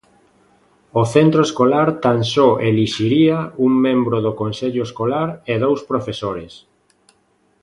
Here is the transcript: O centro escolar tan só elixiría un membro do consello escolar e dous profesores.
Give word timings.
O 1.01 1.03
centro 1.13 1.41
escolar 1.49 1.89
tan 2.03 2.19
só 2.33 2.49
elixiría 2.69 3.37
un 3.65 3.71
membro 3.87 4.17
do 4.25 4.31
consello 4.41 4.81
escolar 4.87 5.29
e 5.51 5.53
dous 5.63 5.79
profesores. 5.89 6.53